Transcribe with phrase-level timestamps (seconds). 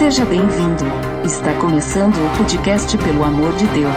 [0.00, 0.82] Seja bem-vindo.
[1.26, 3.94] Está começando o podcast Pelo Amor de Deus.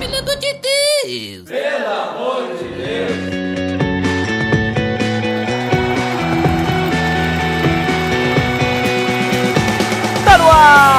[0.00, 1.44] Pelo amor de Deus!
[1.46, 3.20] Pelo amor de Deus!
[10.24, 10.95] Tá no ar!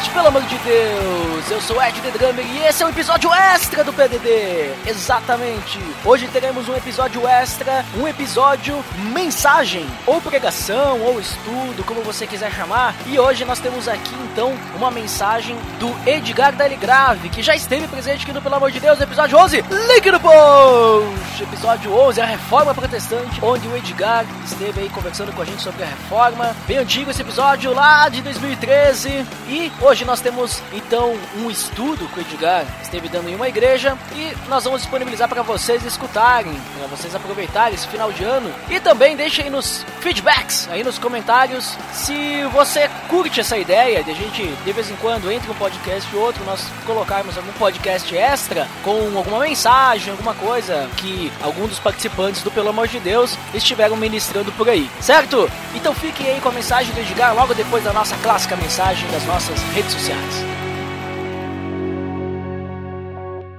[0.00, 1.50] Podcast Pelo Amor de Deus!
[1.50, 4.72] Eu sou Ed The Drummer e esse é um episódio extra do PDD!
[4.86, 5.78] Exatamente!
[6.04, 8.82] Hoje teremos um episódio extra, um episódio
[9.12, 12.94] mensagem, ou pregação, ou estudo, como você quiser chamar.
[13.06, 18.22] E hoje nós temos aqui então uma mensagem do Edgar Grave, que já esteve presente
[18.22, 19.64] aqui no Pelo Amor de Deus, episódio 11.
[19.88, 21.42] Link no post!
[21.42, 25.82] Episódio 11, a Reforma Protestante, onde o Edgar esteve aí conversando com a gente sobre
[25.82, 26.54] a reforma.
[26.66, 29.26] Bem antigo esse episódio lá de 2013.
[29.48, 33.96] E hoje nós temos então um estudo que o Edgar esteve dando em uma igreja
[34.14, 38.52] e nós vamos disponibilizar para vocês escutarem, para vocês aproveitarem esse final de ano.
[38.68, 44.10] E também deixem aí nos feedbacks, aí nos comentários, se você curte essa ideia de
[44.10, 48.16] a gente de vez em quando entre um podcast e outro, nós colocarmos algum podcast
[48.16, 53.36] extra com alguma mensagem, alguma coisa que algum dos participantes do Pelo Amor de Deus
[53.52, 55.50] estiveram ministrando por aí, certo?
[55.74, 59.24] Então fiquem aí com a mensagem do Edgar logo depois da nossa clássica mensagem das
[59.24, 60.34] nossas redes sociais.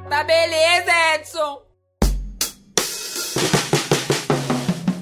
[0.10, 1.72] Tá beleza, Edson.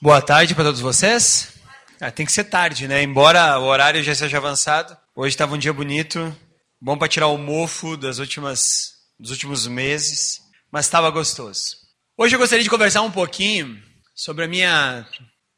[0.00, 1.52] Boa tarde para todos vocês.
[2.00, 3.02] Ah, tem que ser tarde, né?
[3.02, 4.96] Embora o horário já seja avançado.
[5.14, 6.34] Hoje estava um dia bonito,
[6.82, 11.76] bom para tirar o mofo das últimas, dos últimos meses, mas estava gostoso.
[12.18, 13.80] Hoje eu gostaria de conversar um pouquinho
[14.16, 15.06] sobre a minha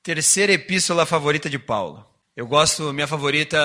[0.03, 2.05] terceira epístola favorita de Paulo.
[2.37, 3.57] Eu gosto, minha favorita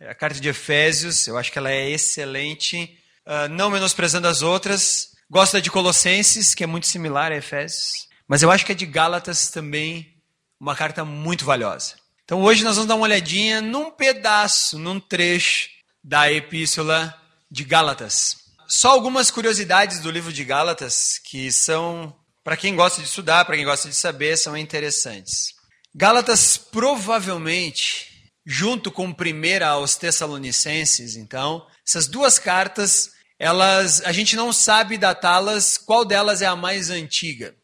[0.00, 4.42] é a carta de Efésios, eu acho que ela é excelente, uh, não menosprezando as
[4.42, 5.10] outras.
[5.30, 8.74] Gosto da de Colossenses, que é muito similar a Efésios, mas eu acho que a
[8.74, 10.16] de Gálatas também
[10.58, 11.94] uma carta muito valiosa.
[12.24, 17.14] Então hoje nós vamos dar uma olhadinha num pedaço, num trecho da epístola
[17.50, 18.36] de Gálatas.
[18.66, 22.14] Só algumas curiosidades do livro de Gálatas que são,
[22.44, 25.54] para quem gosta de estudar, para quem gosta de saber, são interessantes.
[25.94, 34.52] Gálatas provavelmente, junto com primeira aos Tessalonicenses, então, essas duas cartas, elas, a gente não
[34.52, 37.56] sabe datá-las, qual delas é a mais antiga.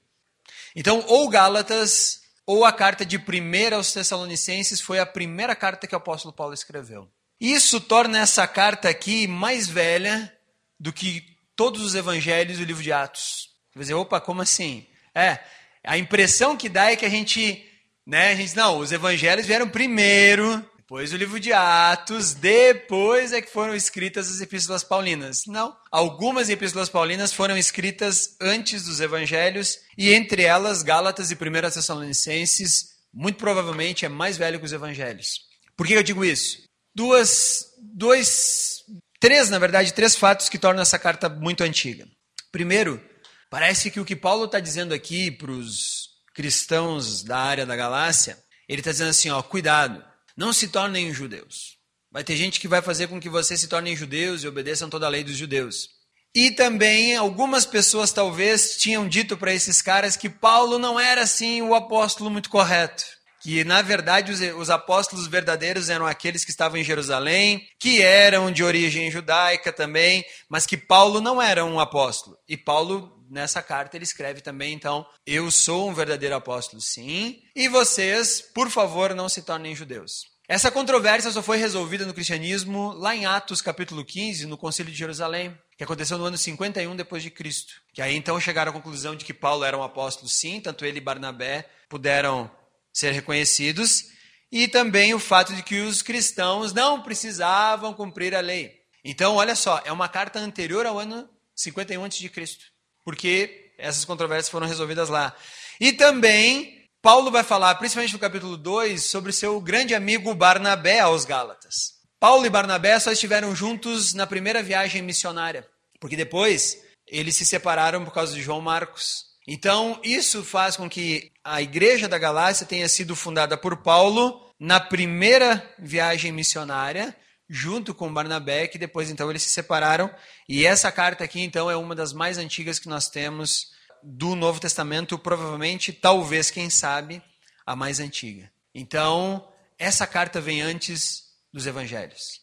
[0.75, 5.95] Então, ou Gálatas ou a carta de primeira aos Tessalonicenses foi a primeira carta que
[5.95, 7.11] o apóstolo Paulo escreveu.
[7.41, 10.33] Isso torna essa carta aqui mais velha
[10.79, 11.25] do que
[11.57, 13.51] todos os evangelhos do livro de Atos.
[13.73, 14.87] Você dizer, opa, como assim?
[15.15, 15.39] É,
[15.85, 17.65] a impressão que dá é que a gente,
[18.07, 23.41] né, a gente, não, os evangelhos vieram primeiro, depois o livro de Atos, depois é
[23.41, 25.45] que foram escritas as epístolas paulinas.
[25.47, 25.77] Não.
[25.91, 31.39] Algumas epístolas paulinas foram escritas antes dos evangelhos, e entre elas, Gálatas e 1
[31.73, 35.41] Tessalonicenses, muito provavelmente é mais velho que os evangelhos.
[35.77, 36.64] Por que eu digo isso?
[36.95, 38.85] Duas, dois,
[39.21, 42.07] três, na verdade, três fatos que tornam essa carta muito antiga.
[42.53, 43.03] Primeiro,
[43.51, 48.39] parece que o que Paulo está dizendo aqui para os cristãos da área da Galácia,
[48.69, 50.05] ele está dizendo assim, ó, cuidado,
[50.37, 51.79] não se tornem judeus.
[52.11, 55.07] Vai ter gente que vai fazer com que vocês se tornem judeus e obedeçam toda
[55.07, 55.89] a lei dos judeus.
[56.35, 61.63] E também algumas pessoas talvez tinham dito para esses caras que Paulo não era assim
[61.63, 63.05] o apóstolo muito correto.
[63.45, 68.51] Que na verdade os, os apóstolos verdadeiros eram aqueles que estavam em Jerusalém, que eram
[68.51, 72.39] de origem judaica também, mas que Paulo não era um apóstolo.
[72.49, 77.69] E Paulo nessa carta ele escreve também, então, eu sou um verdadeiro apóstolo, sim, e
[77.69, 80.23] vocês, por favor, não se tornem judeus.
[80.49, 84.99] Essa controvérsia só foi resolvida no cristianismo lá em Atos capítulo 15, no Concílio de
[84.99, 87.75] Jerusalém, que aconteceu no ano 51 depois de Cristo.
[87.93, 90.99] Que aí então chegaram à conclusão de que Paulo era um apóstolo, sim, tanto ele
[90.99, 92.51] e Barnabé puderam
[92.95, 94.07] ser reconhecidos,
[94.51, 98.73] e também o fato de que os cristãos não precisavam cumprir a lei.
[99.05, 102.75] Então, olha só, é uma carta anterior ao ano 51 a.C
[103.05, 105.37] porque essas controvérsias foram resolvidas lá.
[105.79, 111.25] E também, Paulo vai falar, principalmente no capítulo 2, sobre seu grande amigo Barnabé aos
[111.25, 111.93] Gálatas.
[112.19, 115.69] Paulo e Barnabé só estiveram juntos na primeira viagem missionária,
[116.01, 119.27] porque depois eles se separaram por causa de João Marcos.
[119.47, 124.81] Então, isso faz com que a igreja da Galácia tenha sido fundada por Paulo na
[124.81, 127.15] primeira viagem missionária,
[127.49, 130.11] junto com Barnabé, que depois então eles se separaram.
[130.49, 134.61] E essa carta aqui então é uma das mais antigas que nós temos do Novo
[134.61, 137.23] Testamento, provavelmente, talvez, quem sabe,
[137.67, 138.51] a mais antiga.
[138.75, 139.47] Então,
[139.79, 142.41] essa carta vem antes dos evangelhos.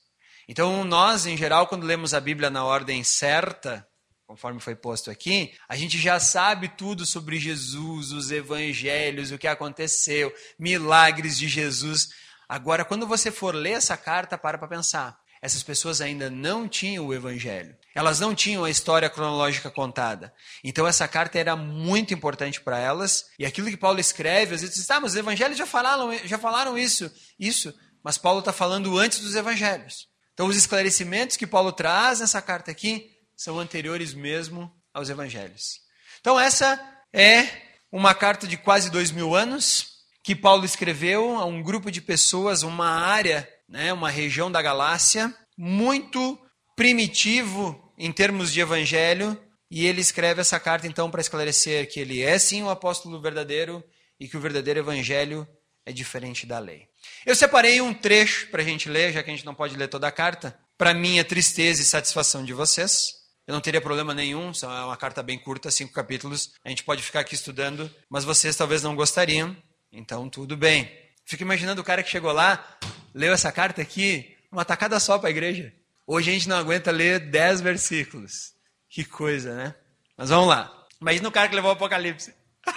[0.47, 3.87] Então, nós, em geral, quando lemos a Bíblia na ordem certa,
[4.31, 9.45] conforme foi posto aqui, a gente já sabe tudo sobre Jesus, os evangelhos, o que
[9.45, 12.11] aconteceu, milagres de Jesus.
[12.47, 15.19] Agora, quando você for ler essa carta, para para pensar.
[15.41, 17.75] Essas pessoas ainda não tinham o evangelho.
[17.93, 20.33] Elas não tinham a história cronológica contada.
[20.63, 23.25] Então essa carta era muito importante para elas.
[23.37, 26.37] E aquilo que Paulo escreve, às vezes diz, ah, mas os evangelhos já falaram, já
[26.37, 27.73] falaram isso, isso.
[28.01, 30.07] Mas Paulo está falando antes dos evangelhos.
[30.33, 33.11] Então os esclarecimentos que Paulo traz nessa carta aqui
[33.41, 35.79] são anteriores mesmo aos evangelhos.
[36.19, 36.79] Então essa
[37.11, 37.47] é
[37.91, 39.87] uma carta de quase dois mil anos
[40.23, 45.33] que Paulo escreveu a um grupo de pessoas, uma área né, uma região da Galácia,
[45.57, 46.37] muito
[46.75, 49.41] primitivo em termos de evangelho,
[49.71, 53.81] e ele escreve essa carta então para esclarecer que ele é sim o apóstolo verdadeiro
[54.19, 55.47] e que o verdadeiro evangelho
[55.85, 56.87] é diferente da lei.
[57.25, 59.87] Eu separei um trecho para a gente ler, já que a gente não pode ler
[59.87, 63.20] toda a carta, para minha tristeza e satisfação de vocês.
[63.51, 66.53] Eu não teria problema nenhum, é uma carta bem curta, cinco capítulos.
[66.63, 69.53] A gente pode ficar aqui estudando, mas vocês talvez não gostariam,
[69.91, 70.89] então tudo bem.
[71.25, 72.65] Fico imaginando o cara que chegou lá,
[73.13, 75.73] leu essa carta aqui, uma tacada só para a igreja.
[76.07, 78.53] Hoje a gente não aguenta ler dez versículos.
[78.89, 79.75] Que coisa, né?
[80.15, 80.87] Mas vamos lá.
[81.01, 82.33] Imagina o cara que levou o Apocalipse.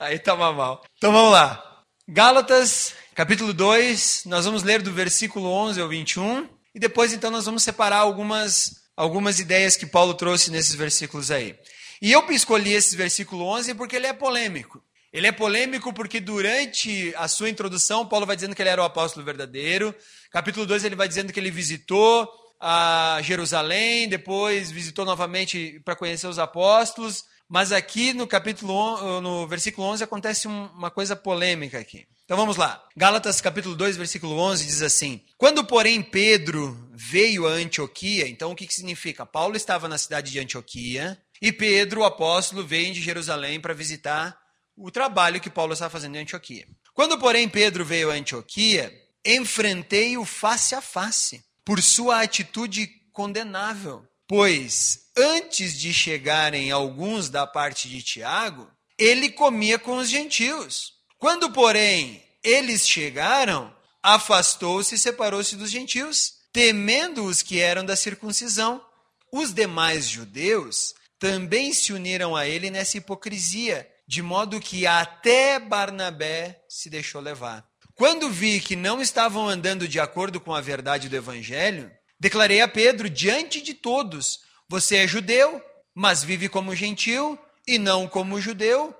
[0.00, 0.84] Aí toma mal.
[0.98, 1.84] Então vamos lá.
[2.08, 6.48] Gálatas, capítulo 2, nós vamos ler do versículo 11 ao 21.
[6.74, 11.58] E depois, então, nós vamos separar algumas, algumas ideias que Paulo trouxe nesses versículos aí.
[12.00, 14.82] E eu escolhi esse versículo 11 porque ele é polêmico.
[15.12, 18.84] Ele é polêmico porque durante a sua introdução, Paulo vai dizendo que ele era o
[18.84, 19.92] apóstolo verdadeiro.
[20.30, 22.28] Capítulo 2 ele vai dizendo que ele visitou
[22.60, 27.24] a Jerusalém, depois visitou novamente para conhecer os apóstolos.
[27.52, 32.06] Mas aqui no capítulo no versículo 11 acontece uma coisa polêmica aqui.
[32.24, 32.82] Então vamos lá.
[32.96, 38.56] Gálatas capítulo 2, versículo 11 diz assim: Quando, porém, Pedro veio a Antioquia, então o
[38.56, 39.26] que, que significa?
[39.26, 44.34] Paulo estava na cidade de Antioquia e Pedro, o apóstolo, veio de Jerusalém para visitar
[44.74, 46.66] o trabalho que Paulo estava fazendo em Antioquia.
[46.94, 48.90] Quando, porém, Pedro veio a Antioquia,
[49.26, 54.06] enfrentei-o face a face, por sua atitude condenável.
[54.34, 60.94] Pois, antes de chegarem alguns da parte de Tiago, ele comia com os gentios.
[61.18, 63.70] Quando, porém, eles chegaram,
[64.02, 68.82] afastou-se e separou-se dos gentios, temendo os que eram da circuncisão.
[69.30, 76.58] Os demais judeus também se uniram a ele nessa hipocrisia de modo que até Barnabé
[76.70, 77.66] se deixou levar.
[77.94, 81.92] Quando vi que não estavam andando de acordo com a verdade do evangelho,
[82.22, 85.60] declarei a Pedro diante de todos: Você é judeu,
[85.92, 87.36] mas vive como gentil
[87.66, 88.94] e não como judeu.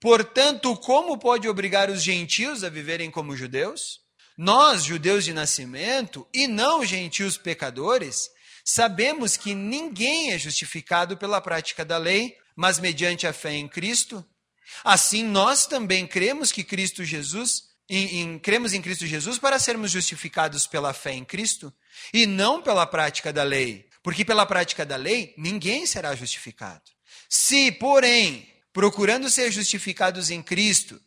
[0.00, 4.00] Portanto, como pode obrigar os gentios a viverem como judeus?
[4.36, 8.30] Nós, judeus de nascimento, e não gentios pecadores,
[8.64, 14.24] sabemos que ninguém é justificado pela prática da lei, mas mediante a fé em Cristo.
[14.84, 19.90] Assim, nós também cremos que Cristo Jesus, em, em, cremos em Cristo Jesus para sermos
[19.90, 21.74] justificados pela fé em Cristo
[22.12, 26.82] e não pela prática da lei, porque pela prática da lei ninguém será justificado.
[27.28, 31.00] Se, porém, procurando ser justificados em Cristo,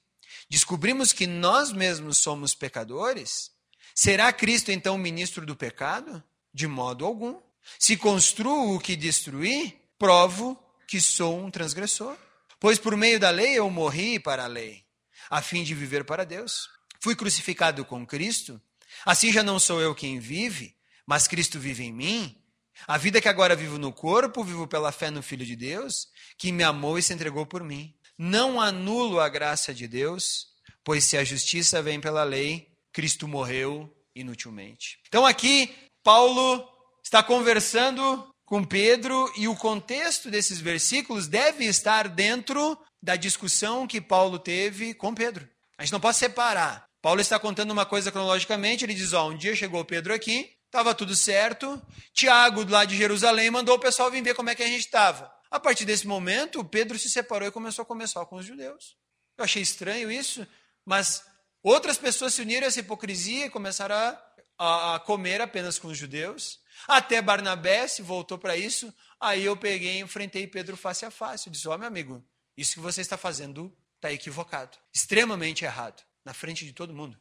[0.50, 3.51] descobrimos que nós mesmos somos pecadores,
[3.96, 6.24] será Cristo então ministro do pecado?
[6.54, 7.39] De modo algum.
[7.80, 12.18] Se construo o que destruí, provo que sou um transgressor.
[12.60, 14.84] Pois por meio da lei eu morri para a lei,
[15.30, 16.70] a fim de viver para Deus.
[17.00, 18.62] Fui crucificado com Cristo,
[19.04, 20.75] assim já não sou eu quem vive,
[21.12, 22.41] mas Cristo vive em mim.
[22.88, 26.53] A vida que agora vivo no corpo, vivo pela fé no Filho de Deus, que
[26.53, 27.94] me amou e se entregou por mim.
[28.18, 30.48] Não anulo a graça de Deus,
[30.86, 35.00] pois se a justiça vem pela lei, Cristo morreu inutilmente.
[35.06, 36.65] Então aqui, Paulo
[37.03, 44.00] está conversando com Pedro e o contexto desses versículos deve estar dentro da discussão que
[44.00, 45.46] Paulo teve com Pedro.
[45.77, 46.86] A gente não pode separar.
[47.01, 50.96] Paulo está contando uma coisa cronologicamente, ele diz: ó, um dia chegou Pedro aqui, estava
[50.96, 51.80] tudo certo.
[52.13, 55.32] Tiago, lá de Jerusalém, mandou o pessoal vir ver como é que a gente estava.
[55.51, 58.96] A partir desse momento, Pedro se separou e começou a comer só com os judeus.
[59.38, 60.48] Eu achei estranho isso,
[60.86, 61.25] mas
[61.62, 64.24] outras pessoas se uniram a essa hipocrisia e começaram a,
[64.58, 66.62] a, a comer apenas com os judeus.
[66.88, 68.94] Até Barnabé se voltou para isso.
[69.20, 71.48] Aí eu peguei e enfrentei Pedro face a face.
[71.48, 72.25] Eu disse: Ó, oh, meu amigo,
[72.56, 74.78] isso que você está fazendo está equivocado.
[74.94, 76.01] Extremamente errado.
[76.24, 77.20] Na frente de todo mundo.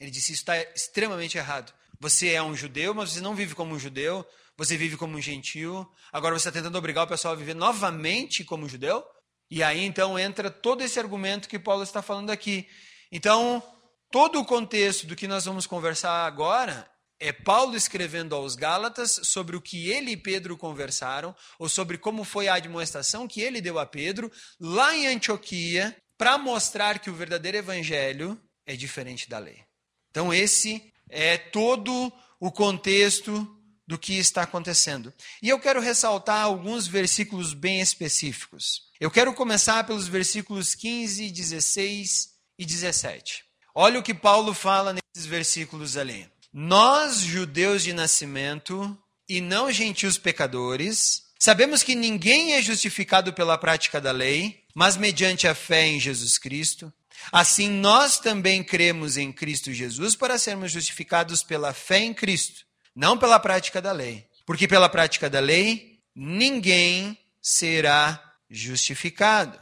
[0.00, 1.74] Ele disse: Isso está extremamente errado.
[2.00, 4.26] Você é um judeu, mas você não vive como um judeu,
[4.56, 5.86] você vive como um gentil.
[6.12, 9.04] Agora você está tentando obrigar o pessoal a viver novamente como um judeu?
[9.50, 12.68] E aí então entra todo esse argumento que Paulo está falando aqui.
[13.10, 13.62] Então,
[14.10, 19.56] todo o contexto do que nós vamos conversar agora é Paulo escrevendo aos Gálatas sobre
[19.56, 23.78] o que ele e Pedro conversaram, ou sobre como foi a admoestação que ele deu
[23.78, 29.62] a Pedro lá em Antioquia, para mostrar que o verdadeiro evangelho é diferente da lei.
[30.10, 33.50] Então, esse é todo o contexto
[33.86, 35.12] do que está acontecendo.
[35.40, 38.82] E eu quero ressaltar alguns versículos bem específicos.
[39.00, 43.44] Eu quero começar pelos versículos 15, 16 e 17.
[43.74, 46.28] Olha o que Paulo fala nesses versículos ali.
[46.52, 48.96] Nós, judeus de nascimento
[49.28, 55.46] e não gentios pecadores, sabemos que ninguém é justificado pela prática da lei, mas mediante
[55.46, 56.92] a fé em Jesus Cristo.
[57.32, 63.18] Assim, nós também cremos em Cristo Jesus para sermos justificados pela fé em Cristo, não
[63.18, 64.26] pela prática da lei.
[64.44, 69.58] Porque pela prática da lei, ninguém será justificado.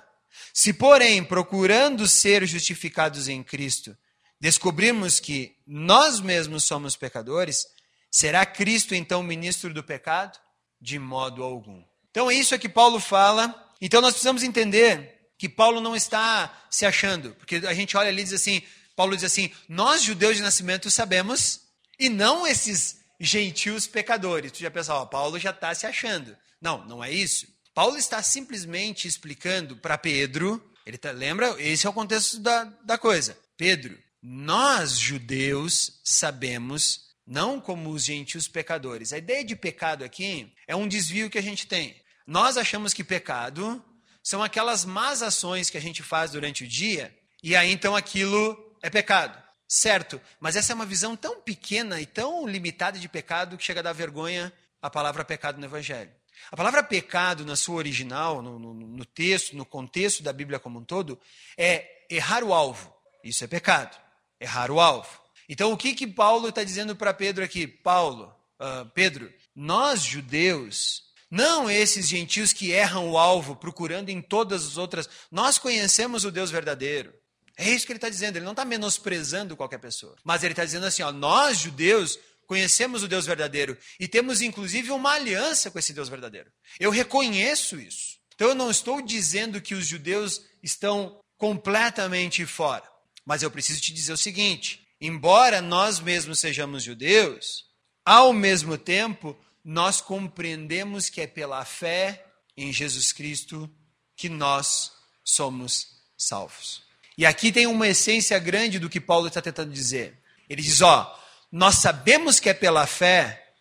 [0.53, 3.97] Se, porém, procurando ser justificados em Cristo,
[4.41, 7.67] descobrirmos que nós mesmos somos pecadores,
[8.11, 10.39] será Cristo então ministro do pecado?
[10.81, 11.83] De modo algum.
[12.11, 13.55] Então é isso que Paulo fala.
[13.81, 15.14] Então nós precisamos entender
[15.45, 18.63] que Paulo não está se achando, porque a gente olha ali e diz assim,
[18.97, 21.61] Paulo diz assim: "Nós judeus de nascimento sabemos
[22.01, 24.53] e não esses gentios pecadores".
[24.53, 26.35] Tu já pensa, Paulo já está se achando.
[26.63, 27.47] Não, não é isso.
[27.75, 31.55] Paulo está simplesmente explicando para Pedro, ele tá, lembra?
[31.59, 33.37] Esse é o contexto da, da coisa.
[33.55, 39.13] Pedro, nós, judeus, sabemos, não como os gentios pecadores.
[39.13, 41.95] A ideia de pecado aqui é um desvio que a gente tem.
[42.27, 43.85] Nós achamos que pecado
[44.25, 48.77] são aquelas más ações que a gente faz durante o dia, e aí então aquilo
[48.83, 49.41] é pecado.
[49.69, 53.81] Certo, mas essa é uma visão tão pequena e tão limitada de pecado que chega
[53.81, 54.53] a dar vergonha
[54.83, 56.13] a palavra pecado no Evangelho.
[56.51, 60.81] A palavra pecado, na sua original, no, no, no texto, no contexto da Bíblia como
[60.81, 61.19] um todo,
[61.57, 62.93] é errar o alvo.
[63.23, 64.05] Isso é pecado
[64.45, 65.21] errar o alvo.
[65.49, 67.67] Então, o que que Paulo está dizendo para Pedro aqui?
[67.67, 71.03] Paulo, uh, Pedro, nós judeus,
[71.35, 76.31] não esses gentios que erram o alvo procurando em todas as outras, nós conhecemos o
[76.31, 77.13] Deus verdadeiro.
[77.57, 80.15] É isso que ele está dizendo, ele não está menosprezando qualquer pessoa.
[80.23, 84.93] Mas ele está dizendo assim: ó, nós judeus conhecemos o Deus verdadeiro e temos inclusive
[84.93, 86.53] uma aliança com esse Deus verdadeiro.
[86.79, 88.17] Eu reconheço isso.
[88.37, 92.89] Então eu não estou dizendo que os judeus estão completamente fora.
[93.27, 97.65] Mas eu preciso te dizer o seguinte: embora nós mesmos sejamos judeus,
[98.05, 102.25] ao mesmo tempo nós compreendemos que é pela fé
[102.57, 103.71] em Jesus Cristo
[104.17, 104.93] que nós
[105.25, 106.83] somos salvos.
[107.17, 110.19] E aqui tem uma essência grande do que Paulo está tentando dizer.
[110.49, 111.19] Ele diz: ó,
[111.51, 113.53] nós sabemos que é pela fé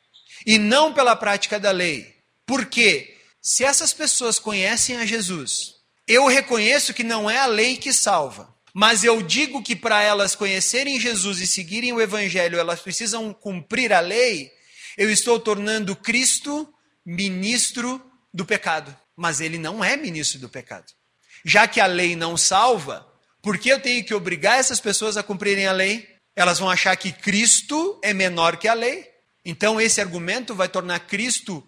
[0.45, 2.15] e não pela prática da lei.
[2.45, 5.75] Porque se essas pessoas conhecem a Jesus,
[6.07, 8.53] eu reconheço que não é a lei que salva.
[8.74, 13.93] Mas eu digo que para elas conhecerem Jesus e seguirem o Evangelho, elas precisam cumprir
[13.93, 14.51] a lei.
[14.97, 16.71] Eu estou tornando Cristo
[17.05, 18.01] ministro
[18.33, 18.95] do pecado.
[19.15, 20.91] Mas ele não é ministro do pecado.
[21.45, 23.07] Já que a lei não salva,
[23.41, 26.07] por que eu tenho que obrigar essas pessoas a cumprirem a lei?
[26.35, 29.07] Elas vão achar que Cristo é menor que a lei.
[29.45, 31.67] Então, esse argumento vai tornar Cristo,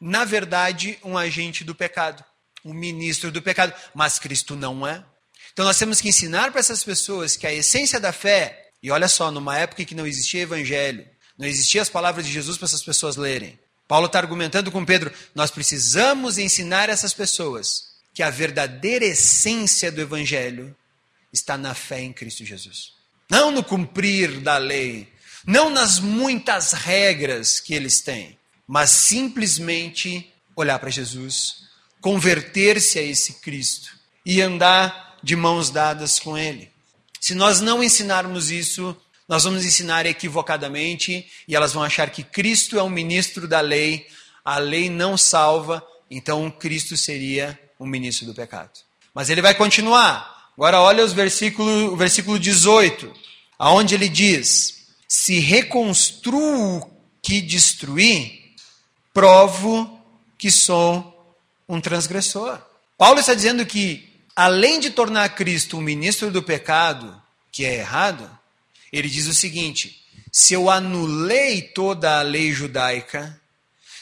[0.00, 2.24] na verdade, um agente do pecado,
[2.64, 3.72] um ministro do pecado.
[3.94, 5.04] Mas Cristo não é.
[5.52, 9.08] Então nós temos que ensinar para essas pessoas que a essência da fé, e olha
[9.08, 11.06] só, numa época em que não existia evangelho,
[11.40, 13.58] não existiam as palavras de Jesus para essas pessoas lerem.
[13.88, 20.02] Paulo está argumentando com Pedro, nós precisamos ensinar essas pessoas que a verdadeira essência do
[20.02, 20.76] evangelho
[21.32, 22.92] está na fé em Cristo Jesus.
[23.30, 25.08] Não no cumprir da lei,
[25.46, 31.62] não nas muitas regras que eles têm, mas simplesmente olhar para Jesus,
[32.02, 36.70] converter-se a esse Cristo e andar de mãos dadas com Ele.
[37.18, 38.94] Se nós não ensinarmos isso,
[39.30, 44.08] nós vamos ensinar equivocadamente e elas vão achar que Cristo é um ministro da lei,
[44.44, 48.72] a lei não salva, então Cristo seria um ministro do pecado.
[49.14, 50.50] Mas ele vai continuar.
[50.56, 53.14] Agora olha os versículo, o versículo 18,
[53.56, 56.90] aonde ele diz: Se reconstruo o
[57.22, 58.56] que destruí,
[59.14, 59.96] provo
[60.36, 61.36] que sou
[61.68, 62.58] um transgressor.
[62.98, 67.22] Paulo está dizendo que além de tornar Cristo um ministro do pecado,
[67.52, 68.39] que é errado,
[68.92, 73.40] ele diz o seguinte: se eu anulei toda a lei judaica,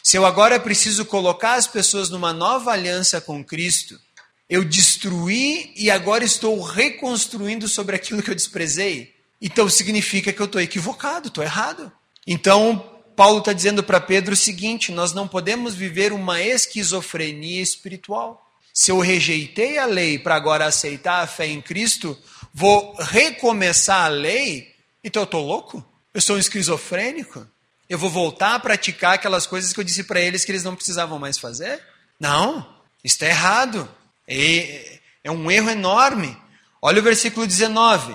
[0.03, 4.01] se eu agora preciso colocar as pessoas numa nova aliança com Cristo,
[4.49, 9.15] eu destruí e agora estou reconstruindo sobre aquilo que eu desprezei.
[9.41, 11.93] Então significa que eu estou equivocado, estou errado.
[12.27, 18.49] Então, Paulo está dizendo para Pedro o seguinte: nós não podemos viver uma esquizofrenia espiritual.
[18.73, 22.17] Se eu rejeitei a lei para agora aceitar a fé em Cristo,
[22.55, 24.75] vou recomeçar a lei?
[25.09, 25.83] Então eu estou louco?
[26.13, 27.49] Eu sou um esquizofrênico?
[27.89, 30.77] Eu vou voltar a praticar aquelas coisas que eu disse para eles que eles não
[30.77, 31.83] precisavam mais fazer?
[32.21, 33.89] Não, está errado.
[34.27, 36.37] É, é um erro enorme.
[36.83, 38.15] Olha o versículo 19.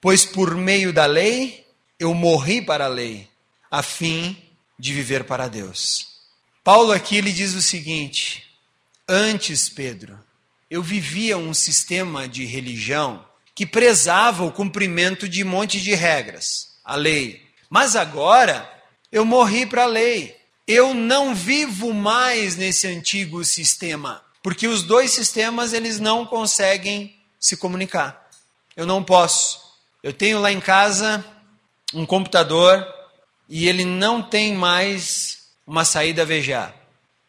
[0.00, 1.66] Pois por meio da lei
[1.98, 3.28] eu morri para a lei,
[3.70, 4.34] a fim
[4.78, 6.06] de viver para Deus.
[6.64, 8.50] Paulo aqui ele diz o seguinte:
[9.06, 10.18] Antes, Pedro,
[10.70, 13.22] eu vivia um sistema de religião
[13.54, 17.42] que prezava o cumprimento de um monte de regras, a lei.
[17.70, 18.68] Mas agora
[19.12, 20.36] eu morri para a lei.
[20.66, 27.56] Eu não vivo mais nesse antigo sistema, porque os dois sistemas eles não conseguem se
[27.56, 28.28] comunicar.
[28.76, 29.60] Eu não posso.
[30.02, 31.24] Eu tenho lá em casa
[31.92, 32.84] um computador
[33.48, 36.74] e ele não tem mais uma saída VGA.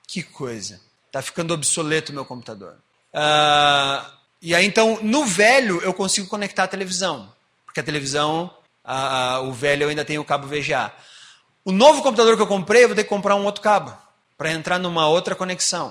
[0.07, 0.81] Que coisa.
[1.07, 2.77] Está ficando obsoleto o meu computador.
[3.13, 7.33] Uh, e aí, então, no velho, eu consigo conectar a televisão.
[7.65, 8.53] Porque a televisão,
[8.85, 10.93] uh, uh, o velho, eu ainda tenho o cabo VGA.
[11.63, 13.95] O novo computador que eu comprei, eu vou ter que comprar um outro cabo.
[14.37, 15.89] Para entrar numa outra conexão.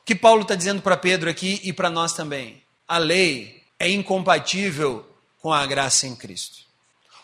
[0.00, 2.62] O que Paulo está dizendo para Pedro aqui e para nós também?
[2.86, 5.04] A lei é incompatível
[5.40, 6.58] com a graça em Cristo.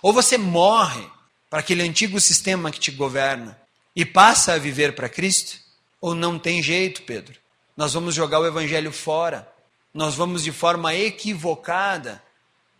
[0.02, 1.06] Ou você morre
[1.48, 3.60] para aquele antigo sistema que te governa
[3.94, 5.58] e passa a viver para Cristo?
[6.00, 7.38] Ou não tem jeito, Pedro?
[7.76, 9.51] Nós vamos jogar o evangelho fora.
[9.94, 12.22] Nós vamos de forma equivocada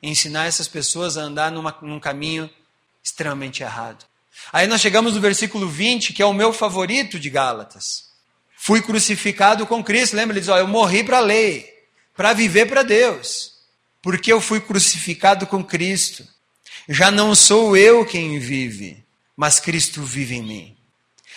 [0.02, 2.50] ensinar essas pessoas a andar numa, num caminho
[3.02, 4.04] extremamente errado.
[4.52, 8.10] Aí nós chegamos no versículo 20, que é o meu favorito de Gálatas.
[8.56, 10.16] Fui crucificado com Cristo.
[10.16, 10.34] Lembra?
[10.34, 11.70] Ele diz: ó, eu morri para a lei,
[12.16, 13.52] para viver para Deus.
[14.00, 16.26] Porque eu fui crucificado com Cristo.
[16.88, 19.04] Já não sou eu quem vive,
[19.36, 20.76] mas Cristo vive em mim.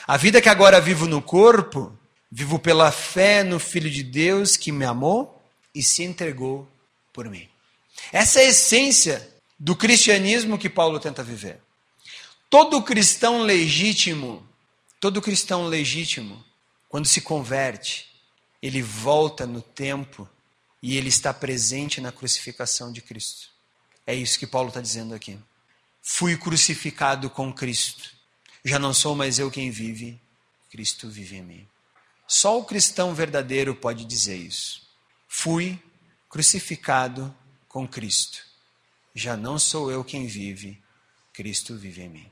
[0.07, 1.97] A vida que agora vivo no corpo,
[2.31, 5.34] vivo pela fé no Filho de Deus que me amou
[5.75, 6.67] e se entregou
[7.13, 7.47] por mim.
[8.11, 11.59] Essa é a essência do cristianismo que Paulo tenta viver.
[12.49, 14.47] Todo cristão legítimo,
[14.99, 16.43] todo cristão legítimo,
[16.87, 18.09] quando se converte,
[18.61, 20.27] ele volta no tempo
[20.81, 23.49] e ele está presente na crucificação de Cristo.
[24.07, 25.37] É isso que Paulo está dizendo aqui.
[26.01, 28.11] Fui crucificado com Cristo.
[28.63, 30.19] Já não sou mais eu quem vive,
[30.69, 31.67] Cristo vive em mim.
[32.27, 34.84] Só o cristão verdadeiro pode dizer isso.
[35.37, 35.79] Fui
[36.29, 37.33] crucificado
[37.67, 38.39] com Cristo.
[39.13, 40.81] Já não sou eu quem vive,
[41.33, 42.31] Cristo vive em mim.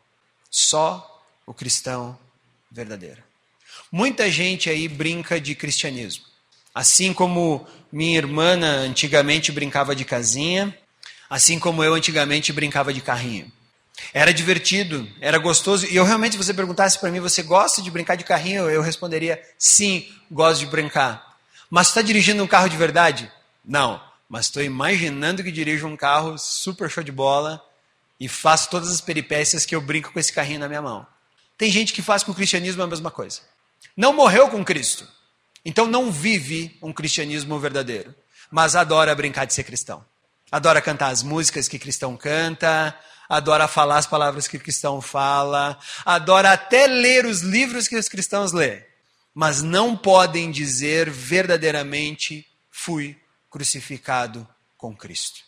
[0.50, 2.18] Só o cristão
[2.72, 3.22] verdadeiro.
[3.92, 6.26] Muita gente aí brinca de cristianismo.
[6.74, 10.78] Assim como minha irmã antigamente brincava de casinha,
[11.34, 13.52] Assim como eu antigamente brincava de carrinho.
[14.14, 15.88] Era divertido, era gostoso.
[15.88, 18.70] E eu realmente, se você perguntasse para mim, você gosta de brincar de carrinho?
[18.70, 21.33] Eu responderia, sim, gosto de brincar.
[21.74, 23.32] Mas está dirigindo um carro de verdade?
[23.66, 24.00] Não.
[24.30, 27.60] Mas estou imaginando que dirijo um carro super show de bola
[28.20, 31.08] e faço todas as peripécias que eu brinco com esse carrinho na minha mão.
[31.58, 33.42] Tem gente que faz com o cristianismo a mesma coisa.
[33.98, 35.08] Não morreu com Cristo.
[35.66, 38.14] Então não vive um cristianismo verdadeiro.
[38.52, 40.06] Mas adora brincar de ser cristão
[40.54, 42.96] adora cantar as músicas que cristão canta,
[43.28, 48.52] adora falar as palavras que cristão fala, adora até ler os livros que os cristãos
[48.52, 48.86] lê,
[49.34, 53.18] mas não podem dizer verdadeiramente fui
[53.50, 55.42] crucificado com Cristo.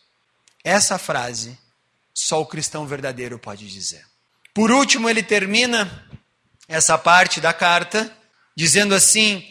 [0.63, 1.57] Essa frase
[2.13, 4.05] só o cristão verdadeiro pode dizer.
[4.53, 6.07] Por último, ele termina
[6.67, 8.11] essa parte da carta
[8.55, 9.45] dizendo assim: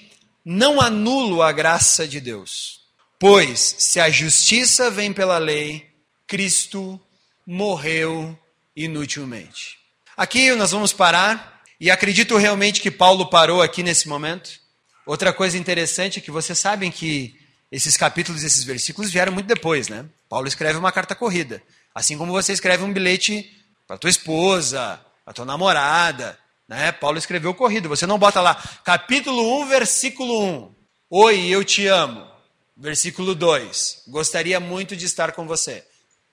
[0.44, 2.80] não anulo a graça de Deus.
[3.18, 5.90] Pois, se a justiça vem pela lei,
[6.26, 7.00] Cristo
[7.46, 8.36] morreu
[8.74, 9.78] inutilmente.
[10.16, 11.53] Aqui nós vamos parar,
[11.84, 14.58] e acredito realmente que Paulo parou aqui nesse momento.
[15.04, 17.38] Outra coisa interessante é que vocês sabem que
[17.70, 20.06] esses capítulos, esses versículos vieram muito depois, né?
[20.26, 21.62] Paulo escreve uma carta corrida.
[21.94, 23.54] Assim como você escreve um bilhete
[23.86, 26.90] para tua esposa, para tua namorada, né?
[26.90, 27.90] Paulo escreveu corrido.
[27.90, 30.74] Você não bota lá, capítulo 1, versículo 1.
[31.10, 32.26] Oi, eu te amo.
[32.74, 35.84] Versículo 2: Gostaria muito de estar com você.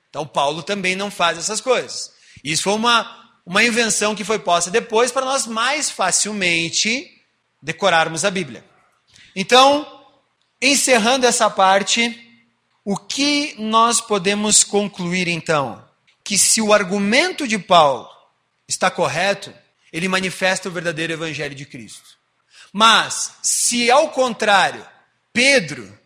[0.09, 2.13] Então, Paulo também não faz essas coisas.
[2.41, 7.11] Isso foi uma, uma invenção que foi posta depois para nós mais facilmente
[7.61, 8.63] decorarmos a Bíblia.
[9.35, 10.03] Então,
[10.61, 12.19] encerrando essa parte,
[12.83, 15.83] o que nós podemos concluir então?
[16.23, 18.09] Que se o argumento de Paulo
[18.67, 19.53] está correto,
[19.91, 22.17] ele manifesta o verdadeiro evangelho de Cristo.
[22.71, 24.85] Mas, se ao contrário,
[25.33, 25.99] Pedro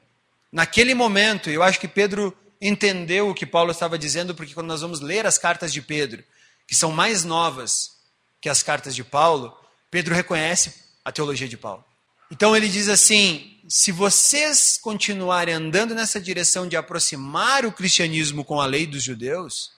[0.56, 4.80] Naquele momento, eu acho que Pedro entendeu o que Paulo estava dizendo, porque quando nós
[4.80, 6.24] vamos ler as cartas de Pedro,
[6.68, 7.96] que são mais novas
[8.42, 9.56] que as cartas de Paulo,
[9.90, 10.74] Pedro reconhece
[11.04, 11.84] a teologia de Paulo.
[12.32, 18.60] Então ele diz assim: se vocês continuarem andando nessa direção de aproximar o cristianismo com
[18.60, 19.72] a lei dos judeus,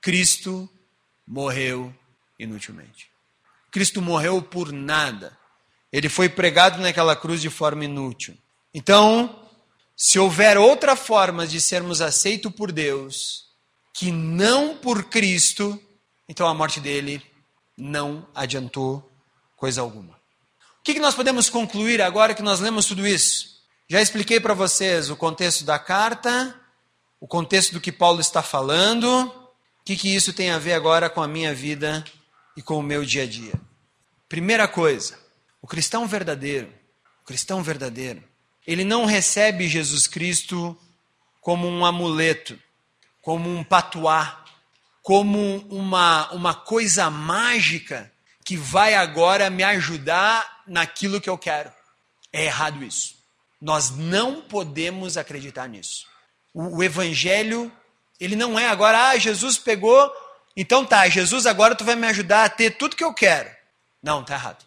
[0.00, 0.68] Cristo
[1.26, 1.94] morreu
[2.38, 3.08] inutilmente.
[3.70, 5.36] Cristo morreu por nada.
[5.92, 8.36] Ele foi pregado naquela cruz de forma inútil.
[8.74, 9.48] Então,
[9.96, 13.46] se houver outra forma de sermos aceitos por Deus,
[13.94, 15.80] que não por Cristo,
[16.32, 17.22] então a morte dele
[17.76, 19.06] não adiantou
[19.54, 20.14] coisa alguma.
[20.80, 23.60] O que nós podemos concluir agora que nós lemos tudo isso?
[23.86, 26.58] Já expliquei para vocês o contexto da carta,
[27.20, 31.10] o contexto do que Paulo está falando, o que, que isso tem a ver agora
[31.10, 32.02] com a minha vida
[32.56, 33.52] e com o meu dia a dia.
[34.26, 35.18] Primeira coisa,
[35.60, 36.72] o cristão verdadeiro,
[37.22, 38.24] o cristão verdadeiro,
[38.66, 40.74] ele não recebe Jesus Cristo
[41.42, 42.58] como um amuleto,
[43.20, 44.41] como um patuá,
[45.02, 48.10] como uma, uma coisa mágica
[48.44, 51.72] que vai agora me ajudar naquilo que eu quero.
[52.32, 53.16] É errado isso.
[53.60, 56.06] Nós não podemos acreditar nisso.
[56.54, 57.70] O, o evangelho,
[58.18, 60.12] ele não é agora, ah, Jesus pegou,
[60.56, 63.50] então tá, Jesus agora tu vai me ajudar a ter tudo que eu quero.
[64.02, 64.64] Não, tá errado.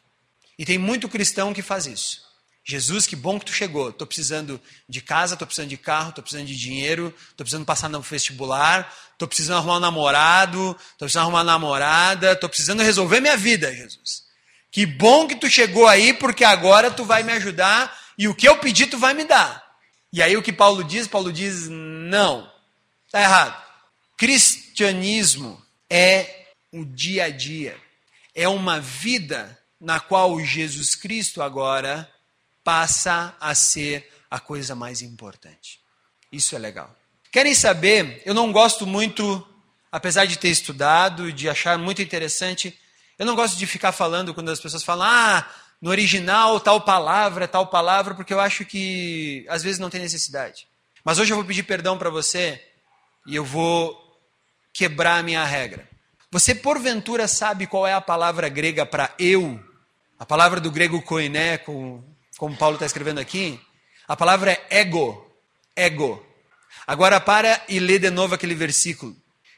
[0.58, 2.25] E tem muito cristão que faz isso.
[2.68, 3.90] Jesus, que bom que tu chegou.
[3.90, 7.88] Estou precisando de casa, estou precisando de carro, estou precisando de dinheiro, estou precisando passar
[7.90, 13.22] no vestibular, estou precisando arrumar um namorado, estou precisando arrumar uma namorada, estou precisando resolver
[13.22, 14.24] minha vida, Jesus.
[14.72, 18.50] Que bom que tu chegou aí, porque agora tu vai me ajudar e o que
[18.50, 19.64] eu pedir tu vai me dar.
[20.12, 21.08] E aí o que Paulo diz?
[21.08, 22.52] Paulo diz: não,
[23.06, 23.64] está errado.
[24.18, 27.78] Cristianismo é o dia a dia,
[28.34, 32.10] é uma vida na qual Jesus Cristo agora
[32.66, 35.80] passa a ser a coisa mais importante.
[36.32, 36.94] Isso é legal.
[37.32, 38.24] Querem saber?
[38.26, 39.48] Eu não gosto muito,
[39.92, 42.78] apesar de ter estudado de achar muito interessante,
[43.20, 45.48] eu não gosto de ficar falando quando as pessoas falam, ah,
[45.80, 50.68] no original tal palavra, tal palavra, porque eu acho que às vezes não tem necessidade.
[51.04, 52.60] Mas hoje eu vou pedir perdão para você
[53.28, 53.96] e eu vou
[54.74, 55.88] quebrar a minha regra.
[56.32, 59.64] Você porventura sabe qual é a palavra grega para eu?
[60.18, 62.04] A palavra do grego koiné, com
[62.38, 63.60] como Paulo está escrevendo aqui,
[64.08, 65.26] a palavra é ego.
[65.76, 66.26] Ego.
[66.86, 69.16] Agora para e lê de novo aquele versículo.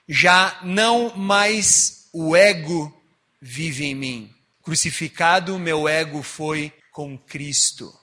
[0.08, 2.94] Já não mais o ego
[3.42, 4.34] vive em mim.
[4.64, 7.94] Crucificado, meu ego foi com Cristo.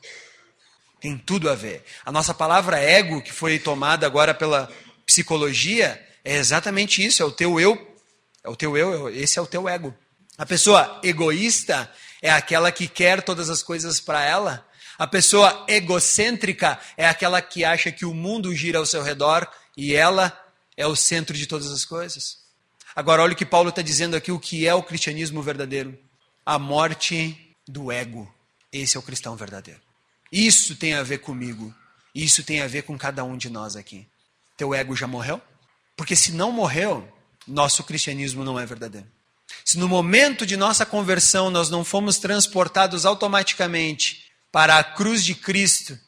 [1.00, 1.84] Tem tudo a ver.
[2.04, 4.70] A nossa palavra ego, que foi tomada agora pela
[5.04, 7.94] psicologia, é exatamente isso, é o teu eu.
[8.42, 9.94] É o teu eu, esse é o teu ego.
[10.37, 11.90] A pessoa egoísta
[12.24, 14.66] é aquela que quer todas as coisas para ela.
[14.98, 19.94] A pessoa egocêntrica é aquela que acha que o mundo gira ao seu redor e
[19.94, 20.32] ela
[20.74, 22.38] é o centro de todas as coisas.
[22.96, 25.98] Agora, olha o que Paulo está dizendo aqui: o que é o cristianismo verdadeiro?
[26.46, 28.32] A morte do ego.
[28.72, 29.80] Esse é o cristão verdadeiro.
[30.32, 31.74] Isso tem a ver comigo.
[32.14, 34.08] Isso tem a ver com cada um de nós aqui.
[34.56, 35.42] Teu ego já morreu?
[35.94, 37.06] Porque se não morreu,
[37.46, 39.13] nosso cristianismo não é verdadeiro.
[39.64, 45.35] Se no momento de nossa conversão nós não fomos transportados automaticamente para a cruz de
[45.35, 45.98] Cristo,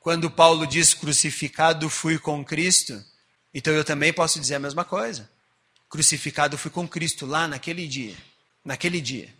[0.00, 3.00] quando Paulo diz crucificado fui com Cristo,
[3.54, 5.30] então eu também posso dizer a mesma coisa.
[5.88, 8.16] Crucificado fui com Cristo lá naquele dia.
[8.64, 9.32] Naquele dia.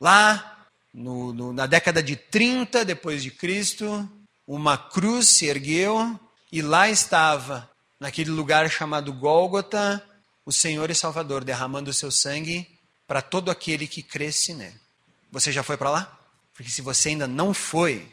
[0.00, 4.10] Lá no, no, na década de 30 depois de Cristo,
[4.44, 6.18] uma cruz se ergueu
[6.50, 10.04] e lá estava, naquele lugar chamado Gólgota,
[10.44, 12.79] o Senhor e Salvador derramando o seu sangue
[13.10, 14.80] para todo aquele que cresce nele.
[15.32, 16.20] Você já foi para lá?
[16.54, 18.08] Porque se você ainda não foi,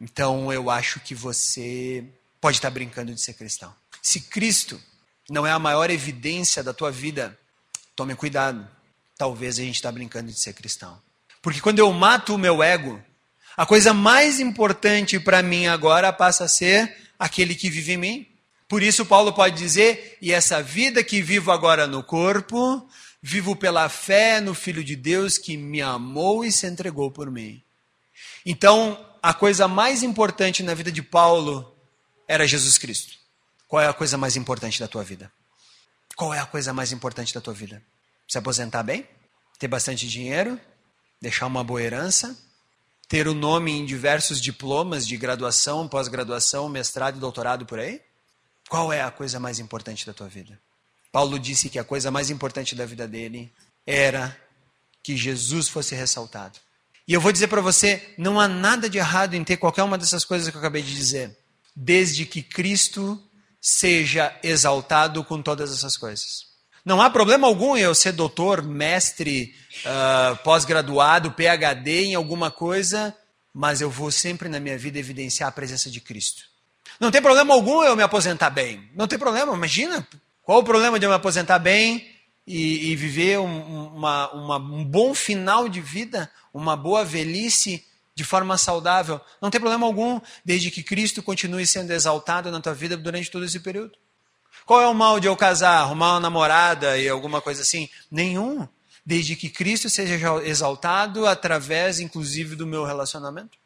[0.00, 2.02] então eu acho que você
[2.40, 3.72] pode estar brincando de ser cristão.
[4.02, 4.80] Se Cristo
[5.30, 7.38] não é a maior evidência da tua vida,
[7.94, 8.68] tome cuidado.
[9.16, 11.00] Talvez a gente está brincando de ser cristão.
[11.40, 13.00] Porque quando eu mato o meu ego,
[13.56, 18.28] a coisa mais importante para mim agora passa a ser aquele que vive em mim.
[18.66, 22.84] Por isso, Paulo pode dizer: e essa vida que vivo agora no corpo,
[23.26, 27.62] Vivo pela fé no Filho de Deus que me amou e se entregou por mim.
[28.44, 31.74] Então, a coisa mais importante na vida de Paulo
[32.28, 33.14] era Jesus Cristo.
[33.66, 35.32] Qual é a coisa mais importante da tua vida?
[36.14, 37.82] Qual é a coisa mais importante da tua vida?
[38.28, 39.08] Se aposentar bem?
[39.58, 40.60] Ter bastante dinheiro?
[41.18, 42.38] Deixar uma boa herança?
[43.08, 48.02] Ter o nome em diversos diplomas de graduação, pós-graduação, mestrado e doutorado por aí?
[48.68, 50.60] Qual é a coisa mais importante da tua vida?
[51.14, 53.52] Paulo disse que a coisa mais importante da vida dele
[53.86, 54.36] era
[55.00, 56.58] que Jesus fosse ressaltado.
[57.06, 59.96] E eu vou dizer para você: não há nada de errado em ter qualquer uma
[59.96, 61.38] dessas coisas que eu acabei de dizer,
[61.76, 63.16] desde que Cristo
[63.60, 66.46] seja exaltado com todas essas coisas.
[66.84, 69.54] Não há problema algum eu ser doutor, mestre,
[69.86, 73.16] uh, pós-graduado, PhD em alguma coisa,
[73.54, 76.42] mas eu vou sempre na minha vida evidenciar a presença de Cristo.
[76.98, 78.90] Não tem problema algum eu me aposentar bem.
[78.96, 80.04] Não tem problema, imagina.
[80.44, 82.06] Qual o problema de eu me aposentar bem
[82.46, 88.22] e, e viver um, uma, uma, um bom final de vida, uma boa velhice de
[88.22, 89.20] forma saudável?
[89.40, 93.44] Não tem problema algum, desde que Cristo continue sendo exaltado na tua vida durante todo
[93.44, 93.92] esse período.
[94.66, 97.88] Qual é o mal de eu casar, arrumar uma namorada e alguma coisa assim?
[98.10, 98.68] Nenhum.
[99.04, 103.58] Desde que Cristo seja exaltado através, inclusive, do meu relacionamento.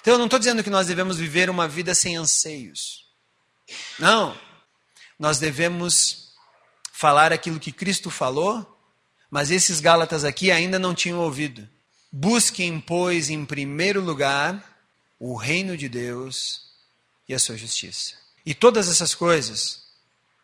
[0.00, 3.06] Então, eu não estou dizendo que nós devemos viver uma vida sem anseios.
[3.98, 4.36] Não.
[5.18, 6.23] Nós devemos
[6.96, 8.64] falar aquilo que Cristo falou,
[9.28, 11.68] mas esses Gálatas aqui ainda não tinham ouvido.
[12.10, 14.62] Busquem, pois, em primeiro lugar
[15.18, 16.70] o reino de Deus
[17.28, 18.14] e a sua justiça.
[18.46, 19.82] E todas essas coisas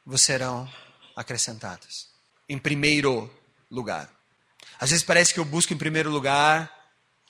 [0.05, 0.69] vos serão
[1.15, 2.09] acrescentadas.
[2.49, 3.31] Em primeiro
[3.71, 4.11] lugar.
[4.81, 6.69] Às vezes parece que eu busco em primeiro lugar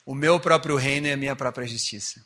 [0.06, 2.24] o meu próprio reino e a minha própria justiça.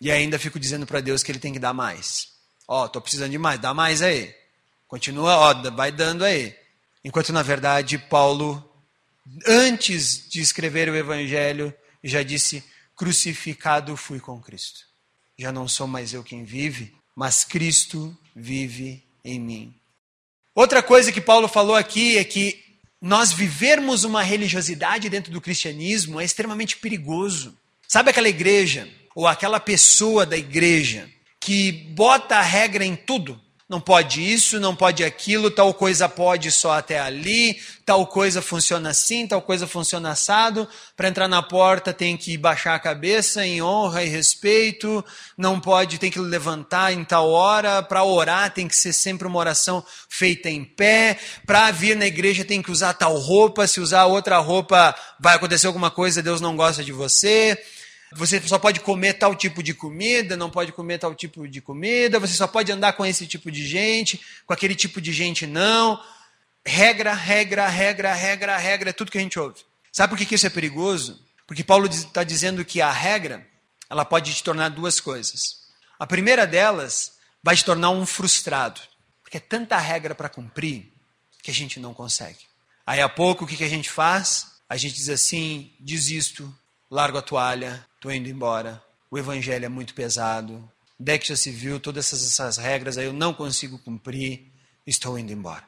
[0.00, 2.28] E ainda fico dizendo para Deus que Ele tem que dar mais.
[2.68, 4.37] Ó, oh, estou precisando de mais, dá mais aí.
[4.88, 6.56] Continua, ó, vai dando aí.
[7.04, 8.64] Enquanto na verdade Paulo,
[9.46, 11.72] antes de escrever o Evangelho,
[12.02, 12.64] já disse:
[12.96, 14.80] crucificado fui com Cristo.
[15.38, 19.74] Já não sou mais eu quem vive, mas Cristo vive em mim.
[20.54, 22.64] Outra coisa que Paulo falou aqui é que
[23.00, 27.56] nós vivermos uma religiosidade dentro do cristianismo é extremamente perigoso.
[27.86, 33.40] Sabe aquela igreja ou aquela pessoa da igreja que bota a regra em tudo?
[33.68, 38.90] Não pode isso, não pode aquilo, tal coisa pode só até ali, tal coisa funciona
[38.90, 40.66] assim, tal coisa funciona assado.
[40.96, 45.04] Para entrar na porta tem que baixar a cabeça em honra e respeito,
[45.36, 47.82] não pode, tem que levantar em tal hora.
[47.82, 51.18] Para orar tem que ser sempre uma oração feita em pé.
[51.44, 55.66] Para vir na igreja tem que usar tal roupa, se usar outra roupa vai acontecer
[55.66, 57.62] alguma coisa, Deus não gosta de você.
[58.12, 62.18] Você só pode comer tal tipo de comida, não pode comer tal tipo de comida,
[62.18, 66.02] você só pode andar com esse tipo de gente, com aquele tipo de gente não.
[66.64, 69.60] Regra, regra, regra, regra, regra, é tudo que a gente ouve.
[69.92, 71.22] Sabe por que isso é perigoso?
[71.46, 73.46] Porque Paulo está dizendo que a regra
[73.88, 75.68] ela pode te tornar duas coisas.
[75.98, 78.80] A primeira delas vai te tornar um frustrado,
[79.22, 80.92] porque é tanta regra para cumprir
[81.42, 82.40] que a gente não consegue.
[82.86, 84.58] Aí a pouco o que, que a gente faz?
[84.68, 86.54] A gente diz assim: desisto,
[86.90, 88.82] largo a toalha, estou indo embora.
[89.10, 90.70] O evangelho é muito pesado.
[91.36, 94.50] Se viu, todas essas, essas regras aí eu não consigo cumprir,
[94.86, 95.62] estou indo embora.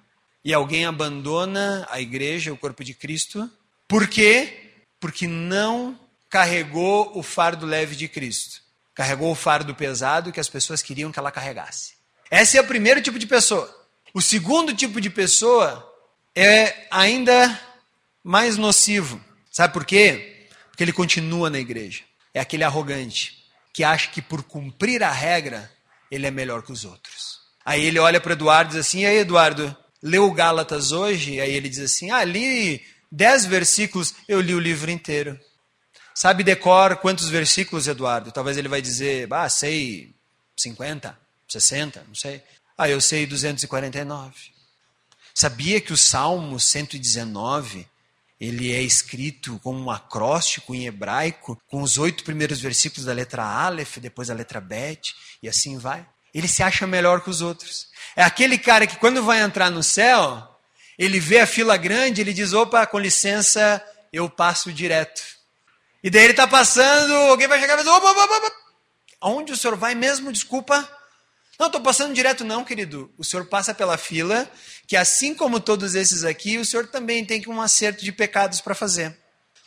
[0.44, 3.48] E alguém abandona a igreja, o corpo de Cristo,
[3.86, 4.72] por quê?
[4.98, 8.60] Porque não carregou o fardo leve de Cristo.
[8.94, 11.94] Carregou o fardo pesado que as pessoas queriam que ela carregasse.
[12.30, 13.68] Esse é o primeiro tipo de pessoa.
[14.12, 15.86] O segundo tipo de pessoa
[16.34, 17.60] é ainda
[18.22, 19.20] mais nocivo.
[19.50, 20.40] Sabe por quê?
[20.80, 22.04] que ele continua na igreja.
[22.32, 25.70] É aquele arrogante que acha que por cumprir a regra
[26.10, 27.40] ele é melhor que os outros.
[27.64, 31.52] Aí ele olha para Eduardo e diz assim: "E aí, Eduardo, leu Gálatas hoje?" Aí
[31.52, 35.38] ele diz assim: "Ah, li dez versículos, eu li o livro inteiro."
[36.14, 38.32] Sabe decor quantos versículos, Eduardo?
[38.32, 40.12] Talvez ele vai dizer: "Ah, sei
[40.56, 41.16] 50,
[41.48, 42.42] 60, não sei."
[42.76, 44.34] Ah, eu sei 249.
[45.34, 47.86] Sabia que o Salmo 119
[48.40, 53.44] ele é escrito como um acróstico em hebraico, com os oito primeiros versículos da letra
[53.44, 56.06] Aleph, depois a letra Bet, e assim vai.
[56.32, 57.88] Ele se acha melhor que os outros.
[58.16, 60.58] É aquele cara que quando vai entrar no céu,
[60.98, 65.20] ele vê a fila grande, ele diz: opa, com licença, eu passo direto.
[66.02, 68.52] E daí ele está passando, alguém vai chegar e dizer: opa, opa, opa,
[69.20, 70.32] aonde o senhor vai mesmo?
[70.32, 70.88] Desculpa.
[71.60, 73.12] Não, estou passando direto, não, querido.
[73.18, 74.50] O senhor passa pela fila,
[74.86, 78.74] que assim como todos esses aqui, o senhor também tem um acerto de pecados para
[78.74, 79.14] fazer.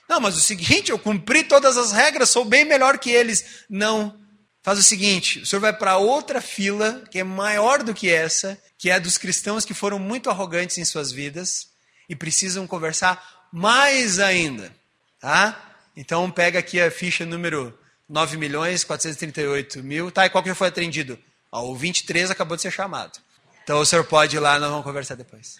[0.09, 3.63] Não, mas o seguinte, eu cumpri todas as regras, sou bem melhor que eles.
[3.69, 4.19] Não.
[4.63, 8.59] Faz o seguinte: o senhor vai para outra fila, que é maior do que essa,
[8.75, 11.67] que é a dos cristãos que foram muito arrogantes em suas vidas
[12.09, 14.75] e precisam conversar mais ainda.
[15.19, 15.75] Tá?
[15.95, 17.77] Então pega aqui a ficha número
[18.09, 20.09] 9 milhões 438 mil.
[20.09, 21.19] Tá, e qual que foi atendido?
[21.53, 23.19] Ó, o 23 acabou de ser chamado.
[23.63, 25.57] Então o senhor pode ir lá, nós vamos conversar depois.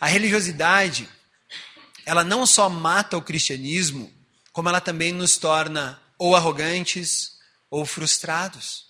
[0.00, 1.06] A religiosidade,
[2.06, 4.10] ela não só mata o cristianismo,
[4.50, 7.38] como ela também nos torna ou arrogantes
[7.70, 8.86] ou frustrados.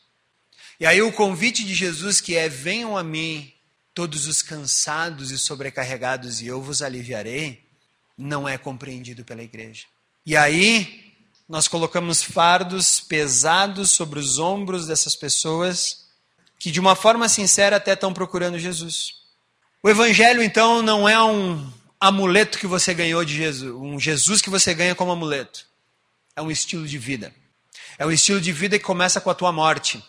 [0.78, 3.52] E aí o convite de Jesus que é: venham a mim
[3.92, 7.64] todos os cansados e sobrecarregados e eu vos aliviarei,
[8.16, 9.86] não é compreendido pela igreja.
[10.24, 11.12] E aí
[11.48, 16.03] nós colocamos fardos pesados sobre os ombros dessas pessoas
[16.64, 19.16] que de uma forma sincera até estão procurando Jesus.
[19.82, 24.48] O evangelho então não é um amuleto que você ganhou de Jesus, um Jesus que
[24.48, 25.66] você ganha como amuleto.
[26.34, 27.34] É um estilo de vida.
[27.98, 30.02] É um estilo de vida que começa com a tua morte.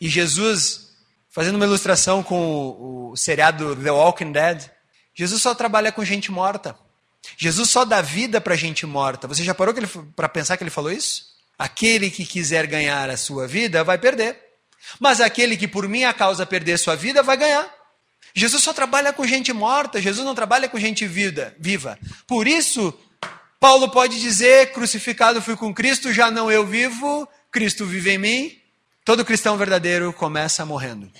[0.00, 0.94] E Jesus,
[1.28, 4.70] fazendo uma ilustração com o, seriado The Walking Dead,
[5.14, 6.74] Jesus só trabalha com gente morta.
[7.36, 9.28] Jesus só dá vida para gente morta.
[9.28, 9.74] Você já parou
[10.16, 11.26] para pensar que ele falou isso?
[11.58, 14.43] Aquele que quiser ganhar a sua vida vai perder.
[14.98, 17.72] Mas aquele que por minha causa perder sua vida vai ganhar.
[18.34, 21.98] Jesus só trabalha com gente morta, Jesus não trabalha com gente vida, viva.
[22.26, 22.92] Por isso,
[23.60, 28.58] Paulo pode dizer: crucificado fui com Cristo, já não eu vivo, Cristo vive em mim.
[29.04, 31.10] Todo cristão verdadeiro começa morrendo.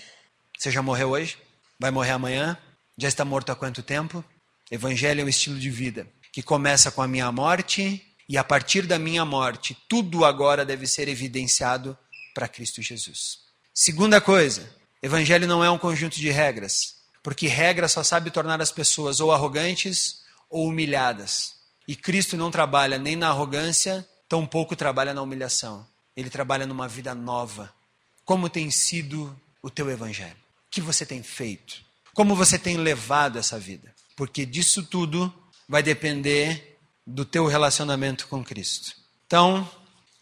[0.58, 1.36] Você já morreu hoje?
[1.78, 2.58] Vai morrer amanhã?
[2.96, 4.24] Já está morto há quanto tempo?
[4.70, 8.86] Evangelho é um estilo de vida que começa com a minha morte e a partir
[8.86, 11.96] da minha morte, tudo agora deve ser evidenciado
[12.34, 13.43] para Cristo Jesus.
[13.76, 14.70] Segunda coisa,
[15.02, 19.32] Evangelho não é um conjunto de regras, porque regra só sabe tornar as pessoas ou
[19.32, 21.56] arrogantes ou humilhadas.
[21.88, 25.84] E Cristo não trabalha nem na arrogância, tampouco trabalha na humilhação.
[26.16, 27.74] Ele trabalha numa vida nova.
[28.24, 30.36] Como tem sido o teu evangelho?
[30.68, 31.84] O que você tem feito?
[32.14, 33.92] Como você tem levado essa vida?
[34.14, 35.34] Porque disso tudo
[35.68, 38.94] vai depender do teu relacionamento com Cristo.
[39.26, 39.68] Então,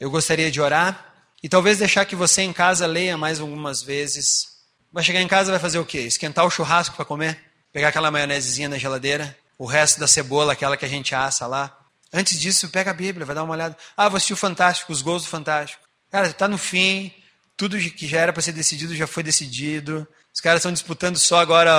[0.00, 1.12] eu gostaria de orar
[1.42, 4.46] e talvez deixar que você em casa leia mais algumas vezes.
[4.92, 6.00] Vai chegar em casa vai fazer o quê?
[6.00, 7.38] Esquentar o churrasco para comer?
[7.72, 9.37] Pegar aquela maionesezinha na geladeira?
[9.59, 11.76] O resto da cebola, aquela que a gente assa lá?
[12.12, 13.76] Antes disso, pega a Bíblia, vai dar uma olhada.
[13.96, 15.83] Ah, assistir o Fantástico, os gols do Fantástico.
[16.11, 17.12] Cara, está no fim,
[17.57, 20.07] tudo que já era para ser decidido já foi decidido.
[20.33, 21.72] Os caras estão disputando só agora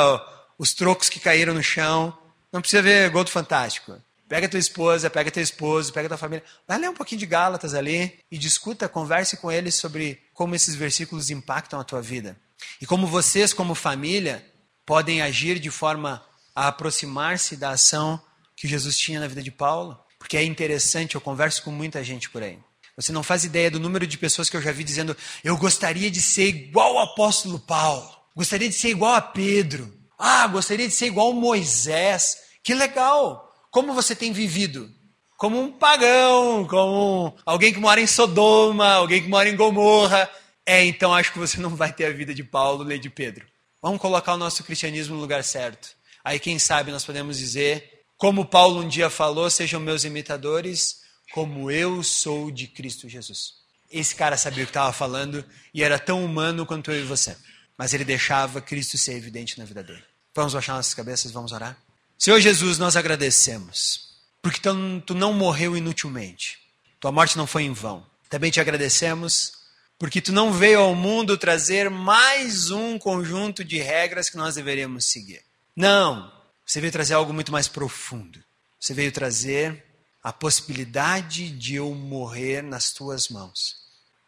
[0.57, 2.17] os trocos que caíram no chão.
[2.51, 3.95] Não precisa ver gol do Fantástico.
[4.27, 6.43] Pega tua esposa, pega teu esposo, pega tua família.
[6.67, 10.75] Vai ler um pouquinho de Gálatas ali e discuta, converse com eles sobre como esses
[10.75, 12.37] versículos impactam a tua vida.
[12.81, 14.43] E como vocês, como família,
[14.85, 16.23] podem agir de forma
[16.55, 18.21] a aproximar-se da ação
[18.55, 19.99] que Jesus tinha na vida de Paulo.
[20.17, 22.57] Porque é interessante, eu converso com muita gente por aí.
[22.95, 26.09] Você não faz ideia do número de pessoas que eu já vi dizendo: eu gostaria
[26.09, 30.93] de ser igual ao apóstolo Paulo, gostaria de ser igual a Pedro, ah, gostaria de
[30.93, 32.37] ser igual a Moisés.
[32.63, 33.52] Que legal!
[33.73, 34.87] Como você tem vivido?
[35.35, 40.29] Como um pagão, como alguém que mora em Sodoma, alguém que mora em Gomorra.
[40.63, 43.47] É, então acho que você não vai ter a vida de Paulo nem de Pedro.
[43.81, 45.89] Vamos colocar o nosso cristianismo no lugar certo.
[46.23, 51.01] Aí, quem sabe, nós podemos dizer, como Paulo um dia falou: sejam meus imitadores,
[51.33, 53.55] como eu sou de Cristo Jesus.
[53.89, 57.35] Esse cara sabia o que estava falando e era tão humano quanto eu e você.
[57.75, 60.03] Mas ele deixava Cristo ser evidente na vida dele.
[60.35, 61.75] Vamos baixar nossas cabeças, vamos orar?
[62.23, 64.07] Senhor Jesus, nós agradecemos,
[64.41, 64.61] porque
[65.05, 66.57] tu não morreu inutilmente.
[66.97, 68.07] Tua morte não foi em vão.
[68.29, 69.51] Também te agradecemos,
[69.99, 75.03] porque tu não veio ao mundo trazer mais um conjunto de regras que nós deveríamos
[75.03, 75.41] seguir.
[75.75, 76.31] Não,
[76.65, 78.41] você veio trazer algo muito mais profundo.
[78.79, 79.83] Você veio trazer
[80.23, 83.75] a possibilidade de eu morrer nas tuas mãos.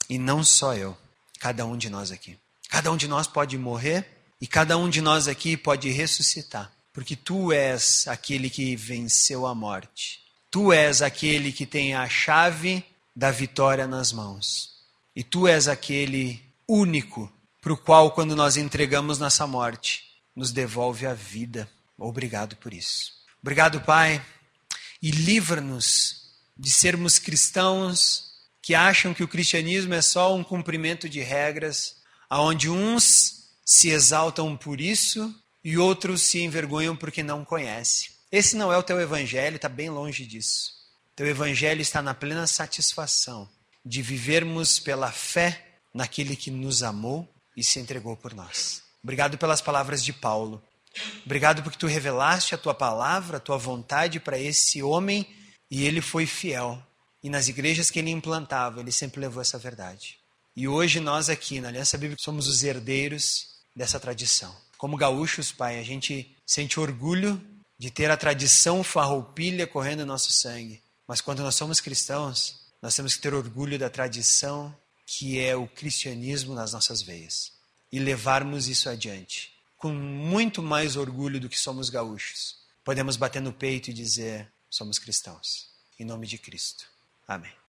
[0.09, 0.97] E não só eu,
[1.39, 2.37] cada um de nós aqui.
[2.67, 4.05] Cada um de nós pode morrer
[4.41, 9.53] e cada um de nós aqui pode ressuscitar, porque tu és aquele que venceu a
[9.53, 10.21] morte.
[10.49, 12.83] Tu és aquele que tem a chave
[13.15, 14.71] da vitória nas mãos.
[15.15, 17.31] E tu és aquele único
[17.61, 20.05] para o qual, quando nós entregamos nossa morte,
[20.35, 21.69] nos devolve a vida.
[21.97, 23.11] Obrigado por isso.
[23.41, 24.19] Obrigado, Pai
[25.05, 31.21] e livra-nos de sermos cristãos que acham que o cristianismo é só um cumprimento de
[31.21, 35.31] regras, aonde uns se exaltam por isso
[35.65, 38.11] e outros se envergonham porque não conhecem.
[38.31, 40.71] Esse não é o teu evangelho, está bem longe disso.
[41.15, 43.49] Teu evangelho está na plena satisfação
[43.83, 48.83] de vivermos pela fé naquele que nos amou e se entregou por nós.
[49.03, 50.61] Obrigado pelas palavras de Paulo.
[51.25, 55.27] Obrigado porque tu revelaste a tua palavra, a tua vontade para esse homem
[55.71, 56.79] e ele foi fiel.
[57.23, 60.19] E nas igrejas que ele implantava, ele sempre levou essa verdade.
[60.55, 64.55] E hoje nós aqui na Aliança Bíblica somos os herdeiros dessa tradição.
[64.77, 67.41] Como gaúchos, Pai, a gente sente orgulho
[67.77, 70.81] de ter a tradição farroupilha correndo no nosso sangue.
[71.07, 75.67] Mas quando nós somos cristãos, nós temos que ter orgulho da tradição que é o
[75.67, 77.51] cristianismo nas nossas veias
[77.91, 79.55] e levarmos isso adiante
[79.85, 84.97] com muito mais orgulho do que somos gaúchos, podemos bater no peito e dizer: somos
[84.97, 85.69] cristãos.
[85.99, 86.85] Em nome de Cristo.
[87.27, 87.55] Amém.